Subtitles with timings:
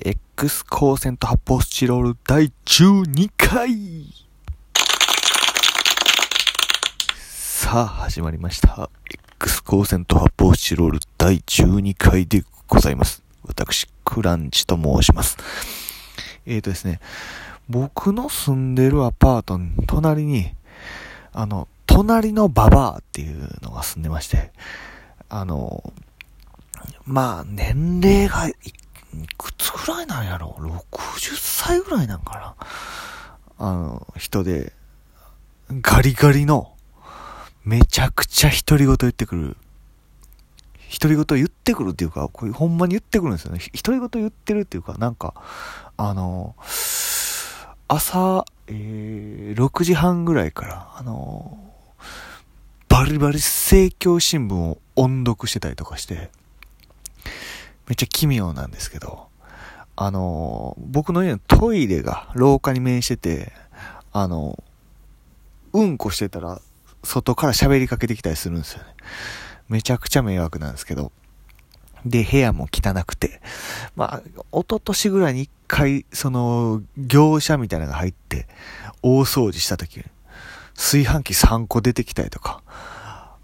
[0.00, 4.06] X 光線と発泡スチロール第12回
[7.16, 8.90] さあ、始まりました。
[9.40, 13.24] X 光線と発泡スチロール第12回でございます。
[13.44, 15.36] 私、クランチと申します。
[16.46, 17.00] えーとですね、
[17.68, 20.54] 僕の住んでるアパートの隣に、
[21.32, 24.52] あの、隣のババアっていうのが住んでまして、
[25.28, 25.92] あの、
[27.04, 28.48] まあ、年齢が
[29.14, 32.56] いくつぐらいなんやろ ?60 歳ぐらいなんか
[33.58, 33.66] な？
[33.70, 34.72] あの、人で、
[35.70, 36.72] ガリガリの、
[37.64, 39.56] めちゃくちゃ独り言言ってくる。
[41.00, 43.60] 独り言言ってくるっていうか、これほんまに言ってくるんですよね。
[43.82, 45.34] 独り言言ってるっていうか、なんか、
[45.96, 46.54] あの、
[47.88, 51.58] 朝、えー、6時半ぐらいから、あの、
[52.88, 56.30] バリバリ政教新聞を音読してたりとかして、
[57.88, 59.28] めっちゃ奇妙なんですけど、
[59.96, 63.52] あの、僕の家のトイレが廊下に面してて、
[64.12, 64.62] あの、
[65.72, 66.60] うんこしてたら、
[67.02, 68.86] 外から喋りかけてきたりするんですよね。
[69.68, 71.12] めちゃくちゃ迷惑なんですけど。
[72.04, 73.40] で、部屋も汚くて。
[73.96, 78.46] まあ、一昨年ぐらいに一回、その、業者みたいなのが入って、
[79.02, 80.04] 大掃除した時、
[80.74, 82.62] 炊飯器3個出てきたりとか、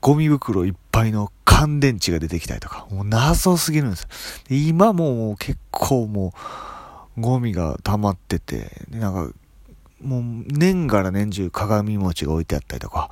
[0.00, 4.44] ゴミ袋いっぱいの乾電池が出てきたりとか、もう謎すぎるんです。
[4.48, 6.32] で今も結構も
[7.16, 9.32] う、ゴミが溜まってて、でなんか、
[10.02, 13.10] もう年がら年中鏡餅が置いてあったりとか、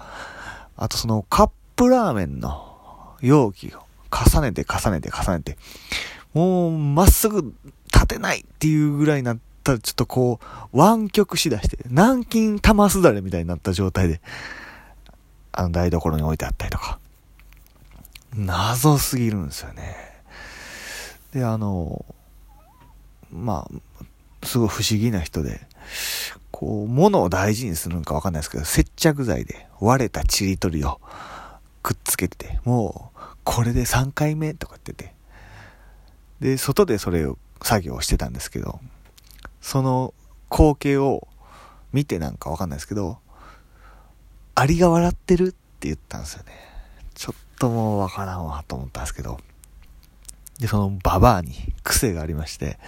[0.77, 5.56] あとそのカップラーメンの容器を重ねて重ねて重ねて、
[6.34, 7.55] もうまっすぐ
[7.92, 14.20] 立てないっていうぐらいになったらちょっとこう湾曲しだして、南京玉すだれみたいになった状態で、
[15.56, 16.98] あの台所に置いてあったりとか、
[18.36, 19.96] 謎すぎるんですよね。
[21.33, 22.05] で、あの、
[23.33, 25.61] まあ、すごい不思議な人で、
[26.50, 31.01] こう、物を大事にするのかわかんないですけど、接着剤で割れたちり取りを
[31.83, 35.14] くっつけてて、もう、これで3回目とか言ってて、
[36.40, 38.80] で、外でそれを作業してたんですけど、
[39.61, 40.14] その
[40.51, 41.27] 光景を
[41.92, 43.18] 見てなんかわかんないですけど、
[44.54, 46.52] アリが笑ってるって言ったんですよね。
[47.14, 49.38] ちょっともうわからんわと思ったんですけど、
[50.58, 52.78] で、そのババアに癖がありまして、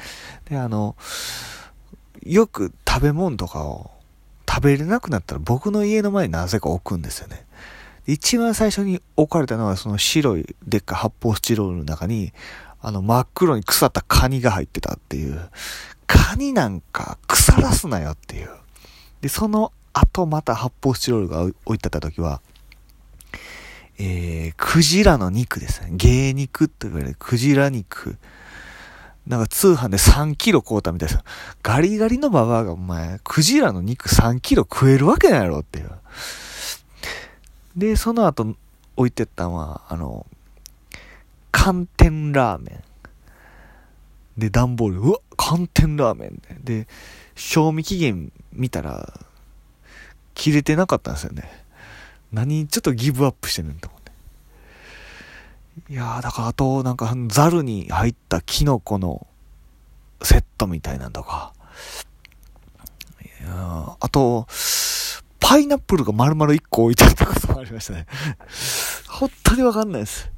[0.49, 0.97] で、あの、
[2.25, 3.91] よく食べ物とかを
[4.49, 7.45] 食べれなくなったら僕の家の前になぜか置くんですよね。
[8.07, 12.33] 一番最初に置かれたのはその白いでっかい発泡スチロールの中に、
[12.81, 15.51] あの真っ黒に腐ったカニが入ってたっていう。
[16.07, 18.51] カニなんか腐らすなよっていう。
[19.21, 22.43] で、その後また発泡スチロールが置いてあった時は、
[23.99, 25.91] えー、クジラの肉ですね。
[25.93, 28.19] 芸肉と言われるクジラ肉。
[29.27, 31.21] なんか通販で3キロ買うたみたいです。
[31.63, 35.91] ガリガリのババアがお前、クジラの肉3キロ食えるわけないやろっていう。
[37.77, 38.55] で、その後
[38.97, 40.27] 置いてったのは、あの、
[41.51, 42.83] 寒天ラーメ
[44.37, 44.41] ン。
[44.41, 46.41] で、段ボール、うわ、寒天ラーメン。
[46.63, 46.87] で、
[47.35, 49.26] 賞味期限見たら、
[50.37, 51.51] 切れてなかったんですよね。
[52.31, 54.13] 何、ちょっとギブアップしてるんと思って。
[55.93, 59.27] いやー、だからあと、なんか、ザルに入ったキノコの
[60.23, 61.53] セットみたいなんとか。
[63.23, 64.47] いやあと、
[65.41, 68.07] パイナップルが丸々1個置いてあったこともありましたね。
[69.09, 70.31] 本当にわかんないです。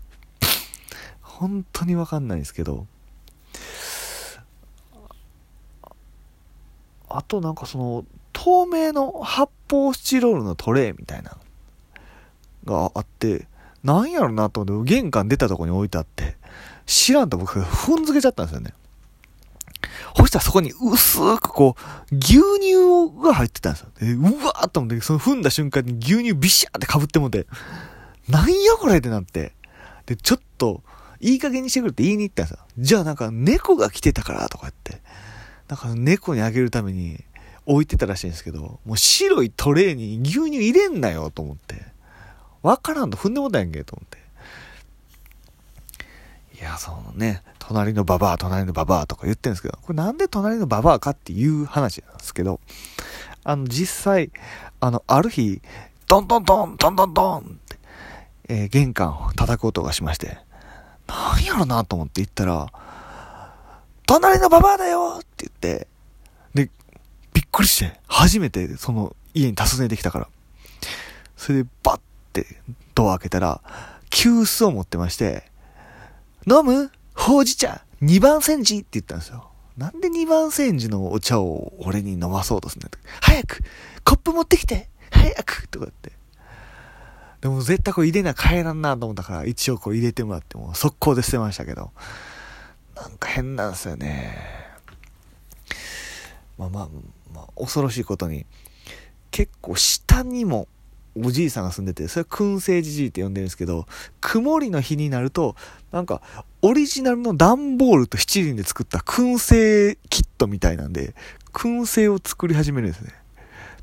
[1.20, 2.86] 本当にわかんないですけど。
[7.08, 11.36] あとなんかその、透明の発泡スチロールのトレイみたいな
[12.64, 13.46] があって、
[13.84, 16.36] なんやろなと思って、玄関出たとこに置いてあって、
[16.86, 18.72] 知らんと僕、踏んづけちゃったんですよね。
[20.16, 21.76] そしたらそこに薄くこ
[22.10, 23.88] う、牛乳が入ってたんですよ。
[24.00, 27.46] でうわーっと思って、その踏んだ瞬間に牛乳ビシャーって被ってもて、
[28.28, 29.52] なんやこれってなって。
[30.06, 30.82] で、ちょっと、
[31.20, 32.58] いい加減にしてくれって言いに行ったんですよ。
[32.78, 35.00] じゃあなんか猫が来てたからとか言って。
[35.68, 37.22] なんか猫にあげるために
[37.68, 41.84] 置いてたらしいんですけど、もう白いトレーに牛乳入れんなよと思って。
[42.62, 44.18] わからんと踏んでもたやんけと思って。
[46.58, 52.58] いや、そのね、隣のババア、隣のババアとか言ってるんですけど、これなんで隣のババアかっていう話なんですけど、
[53.44, 54.32] あの、実際、
[54.80, 55.60] あの、ある日、
[56.08, 57.78] ドンドンドン、ドンドンドンって、
[58.48, 60.38] えー玄関を叩く音がしまして、
[61.06, 62.72] なんやろなと思って行ったら、
[64.06, 65.86] 隣のババアだよって言って、
[66.54, 66.70] で、
[67.58, 70.28] くりして、初めてその家に訪ねてきたから。
[71.36, 72.00] それでバッ
[72.32, 72.46] て
[72.94, 73.60] ドア開けたら、
[74.10, 75.50] 急須を持ってまして、
[76.46, 76.90] 飲む？
[77.14, 79.50] ほうじ茶2番煎じって言ったんですよ。
[79.76, 82.90] なんで2番煎じのお茶を俺に飲まそうとすんねん。
[83.20, 83.60] 早く
[84.04, 86.12] コップ持ってきて早くとかって。
[87.40, 91.90] でも絶対これ入れな帰らんなと思ったから、一応こう入れてもらっても速攻で捨てましたけど。
[92.94, 94.36] なんか変なんですよね。
[96.56, 96.88] まあまあ、
[97.34, 98.46] まあ、恐ろしいことに、
[99.30, 100.68] 結構下にも
[101.16, 103.86] おじいさんが住んでて、それは燻製じじいって呼んでるんですけど、
[104.20, 105.56] 曇りの日になると、
[105.90, 106.22] なんか、
[106.62, 111.14] オリジナルの段ボールと七輪で作った燻製キットみたいなんで、
[111.52, 113.12] 燻製を作り始めるんですね。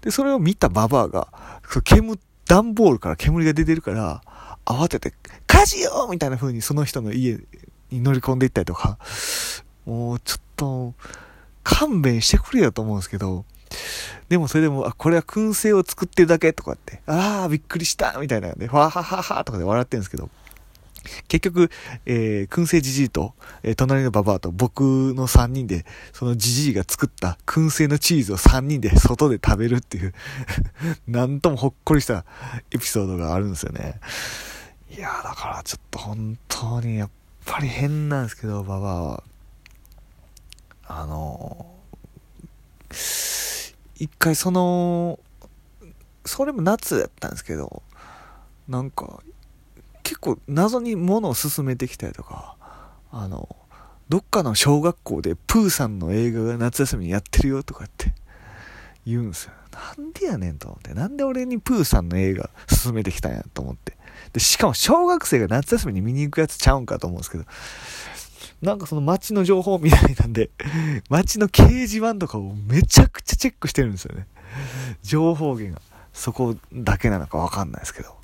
[0.01, 1.27] で、それを見たババアが、
[1.83, 4.21] 煙、段ボールから煙が出てるから、
[4.65, 5.13] 慌てて、
[5.47, 7.37] 火事よみたいな風にその人の家
[7.91, 8.97] に乗り込んでいったりとか、
[9.85, 10.93] もうちょっと、
[11.65, 13.43] 勘弁してくれよと思うんですけど、
[14.29, 20.29] でもそれでも、あ、これは燻製を作ってるだけとかって、ああ、びっくりしたみたいなで、わはははとかで笑ってるんですけど、
[21.27, 21.71] 結局、
[22.05, 23.33] えー、燻製じじいと、
[23.63, 24.81] えー、隣のババアと僕
[25.15, 30.13] の3人で、そのじじいが作った燻製のチーズを3人で外で食べるっていう
[31.07, 32.25] なんともほっこりした
[32.71, 33.99] エピソードがあるんですよね。
[34.95, 37.09] いやだからちょっと本当にやっ
[37.45, 39.23] ぱり変なんですけど、ババアは。
[40.87, 41.65] あの
[43.97, 45.19] 一回その、
[46.25, 47.81] それも夏やったんですけど、
[48.67, 49.21] なんか、
[50.03, 52.55] 結構謎に物を進めてきたりとか、
[53.11, 53.55] あの、
[54.09, 58.13] どっかの小学校でプーさんの映画が夏休みにやってるよとかって
[59.05, 59.51] 言うんですよ。
[59.97, 60.93] なんでやねんと思って。
[60.93, 63.97] なんで俺にプーさんの映画進めてきたんやと思って。
[64.33, 67.45] で、しかも小学生が夏休みに見に行くやつちゃうんかと思うんですけど、
[68.65, 70.49] なんかその街の情報みたいなんで、
[71.09, 74.27] 街の掲示板とかをめちゃくちゃチェックしてるんですよね。
[75.03, 75.81] 情報源が。
[76.13, 78.15] そこだけなのかわかんないですけど。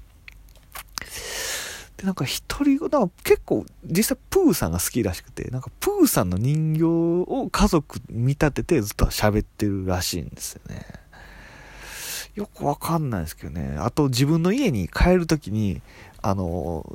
[1.97, 10.85] で、なんか一人、なんか結構実際プーさんが好きらしくて、なんかプーさんの人形を家族見立ててずっと喋ってるらしいんですよね。
[12.35, 13.75] よくわかんないですけどね。
[13.77, 15.81] あと自分の家に帰るときに、
[16.21, 16.85] あの、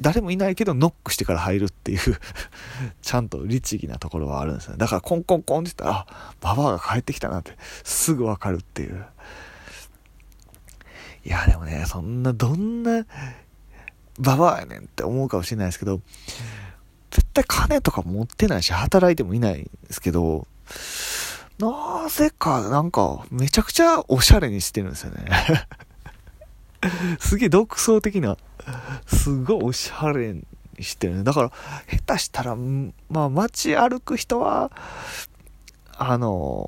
[0.00, 1.98] 誰もいないけどノックしてから入るっていう
[3.02, 4.76] ちゃんと律儀なところはあるんですよ。
[4.76, 9.04] だからコンコンコンって言ったら、あ、ババアが帰ってきたなってすぐわかるっていう。
[11.24, 13.04] いや、でもね、そんな、どんな
[14.18, 16.00] ババアやねんって思うかもしれないですけど、
[17.10, 20.46] 絶対金とか持ってないし、働いてもいないんですけど、
[21.58, 25.26] なぜか、なんか、めちゃくちゃおしゃれにしてるんですよね。
[27.20, 28.36] すげえ独創的な、
[29.06, 30.44] すごいおしゃれに
[30.80, 31.22] してるね。
[31.24, 31.52] だから、
[31.86, 34.70] 下手したら、まあ、街歩く人は、
[36.02, 36.66] あの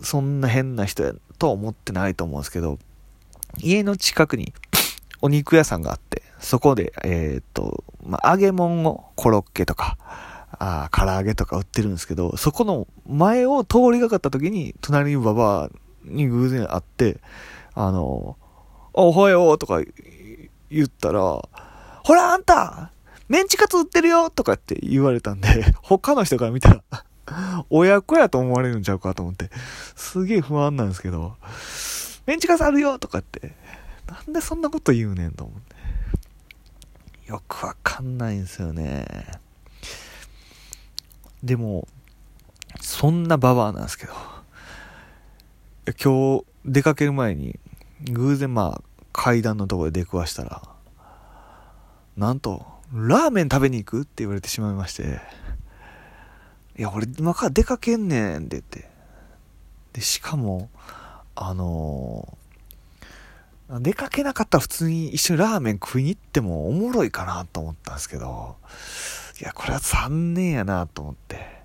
[0.00, 2.78] そんな変な人やとは思ってないと思うんですけど、
[3.58, 4.52] 家の近くに
[5.20, 9.98] お肉屋さんがあって、そこで、えー、っと、まあ、揚げ物をコロッケとか、
[10.58, 15.70] あ唐揚げとか売ってるんですけど、そこの前を通りがかった時に、隣にババア
[16.04, 17.18] に偶然会って、
[17.74, 18.36] あの、
[18.96, 19.82] おはようとか
[20.70, 21.20] 言ったら、
[22.02, 22.90] ほらあんた
[23.28, 26.82] メンチカツ売ってるよとかって言われたんで、 他の人から見たら
[27.68, 29.50] 親子やと思われるんちゃうかと思って、
[29.94, 31.36] すげえ不安なんですけど、
[32.24, 33.54] メンチカツあるよとかって、
[34.06, 35.76] なんでそんなこと言うねんと思って。
[37.30, 39.04] よくわかんないんですよね。
[41.42, 41.86] でも、
[42.80, 44.12] そんなババアなんですけど、
[46.02, 47.58] 今日出かける前に、
[48.10, 48.85] 偶然まあ
[49.16, 50.62] 階段のとこで出くわしたら、
[52.18, 55.20] なんと、ラーメン食べに行くって言われてしまいまして、
[56.78, 58.90] いや、俺今から出かけんねんって言って。
[59.94, 60.68] で、しかも、
[61.34, 68.56] あのー、出かけなかったら普通に一緒にラーメン食いに行ってもおもろいかなと思ったんですけど、
[69.40, 71.64] いや、これは残念やなと思って、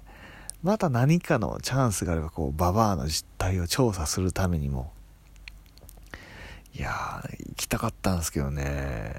[0.64, 4.94] また何かのチャンスがあれば、こう、ババアの実態を調査するためにも、
[6.74, 9.16] いやー、行きたかったんですけどね、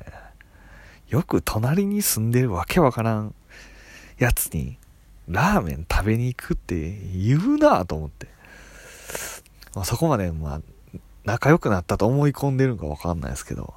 [1.09, 3.35] よく隣に住んでるわけわからん
[4.19, 4.79] やつに、
[5.29, 8.29] ラーメン食べに行くって言うなと思って。
[9.75, 10.61] まあ、そこまで、まあ、
[11.25, 13.75] 仲良くなったと思い込んでるんかわかんないですけど。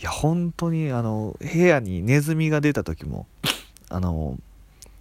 [0.00, 3.26] いや、本当に、あの、部屋にネズミが出た時も、
[3.90, 4.38] あの、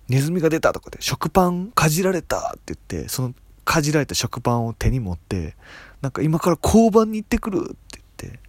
[0.09, 3.33] ネズミが出たとかで、食パンかじられたって言って、その
[3.69, 5.55] かじられた食パンを手に持って、
[6.01, 8.39] なんか今から交番に行ってくるって言って、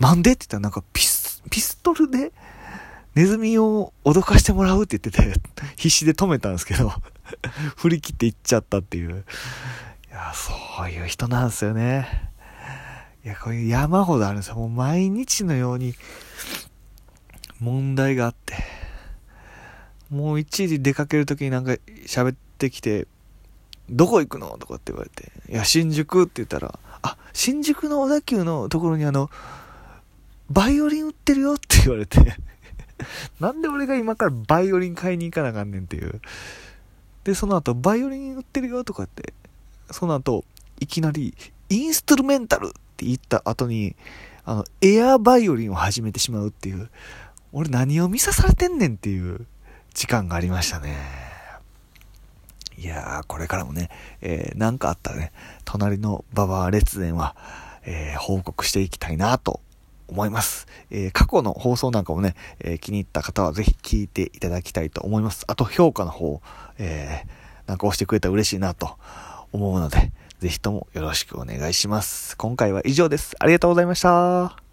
[0.00, 2.32] なんでって言ったらなんかピス、ピストルで
[3.14, 5.40] ネズミを脅かしてもらうって言ってて、
[5.76, 6.92] 必死で止めたんですけど
[7.78, 9.24] 振り切って行っちゃったっていう。
[10.08, 10.52] いや、そ
[10.84, 12.32] ういう人なんですよね。
[13.24, 14.56] いや、こういう山ほどあるんですよ。
[14.56, 15.94] もう毎日のように
[17.60, 18.56] 問題があって。
[20.10, 21.76] もう一時出かけるときになんか
[22.08, 23.06] 喋ってきて、
[23.90, 24.56] どこ行くの？
[24.58, 29.30] とかって言われて、いや、新宿って言ったら、あ、新宿の小田急のところにあの、
[30.50, 32.36] バイオリン売ってるよって言われて
[33.40, 36.20] なんで俺が今からバイオリン買いに行かなあかんねんっていう。
[37.24, 39.32] で、その後、バイオリン売ってるよとかって、
[39.90, 40.44] その後、
[40.80, 41.34] いきなり、
[41.70, 43.96] インストゥルメンタルって言った後に、
[44.44, 46.90] あの、エアバイオリンを始めてしまうっていう、
[47.52, 49.46] 俺何を見さされてんねんっていう
[49.94, 51.33] 時間がありましたね。
[52.84, 53.88] いやー、これからもね、
[54.20, 55.32] えー、なんかあったらね、
[55.64, 57.34] 隣のババア列伝は、
[57.86, 59.60] えー、報告していきたいなと
[60.06, 60.66] 思います。
[60.90, 65.44] えー、過去の放送なんかもね、えー、気に入った方はぜひ聞いていただきたいと思います。
[65.46, 66.42] あと評価の方、
[66.76, 68.98] えー、なんか押してくれたら嬉しいなと
[69.50, 72.36] 思うので、ぜひともよろしくお願いします。
[72.36, 73.34] 今回は以上です。
[73.38, 74.63] ありがとうございました。